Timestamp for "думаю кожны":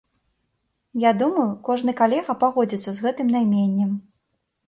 1.19-1.91